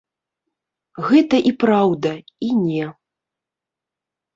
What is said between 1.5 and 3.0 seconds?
і праўда, і не.